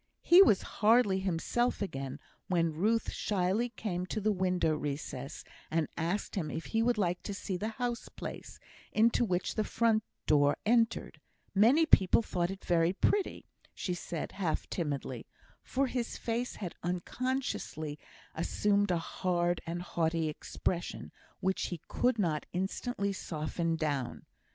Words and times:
He 0.23 0.41
was 0.41 0.63
hardly 0.81 1.19
himself 1.19 1.79
again 1.79 2.19
when 2.47 2.73
Ruth 2.73 3.11
shyly 3.11 3.69
came 3.69 4.07
to 4.07 4.19
the 4.19 4.31
window 4.31 4.75
recess 4.75 5.43
and 5.69 5.87
asked 5.95 6.33
him 6.33 6.49
if 6.49 6.65
he 6.73 6.81
would 6.81 6.97
like 6.97 7.21
to 7.21 7.35
see 7.35 7.55
the 7.55 7.67
house 7.77 8.09
place, 8.09 8.57
into 8.91 9.23
which 9.23 9.53
the 9.53 9.63
front 9.63 10.03
door 10.25 10.57
entered; 10.65 11.21
many 11.53 11.85
people 11.85 12.23
thought 12.23 12.49
it 12.49 12.65
very 12.65 12.93
pretty, 12.93 13.45
she 13.75 13.93
said, 13.93 14.31
half 14.31 14.67
timidly, 14.71 15.27
for 15.61 15.85
his 15.85 16.17
face 16.17 16.55
had 16.55 16.73
unconsciously 16.81 17.99
assumed 18.33 18.89
a 18.89 18.97
hard 18.97 19.61
and 19.67 19.83
haughty 19.83 20.29
expression, 20.29 21.11
which 21.41 21.67
he 21.67 21.79
could 21.87 22.17
not 22.17 22.47
instantly 22.53 23.13
soften 23.13 23.75
down. 23.75 24.25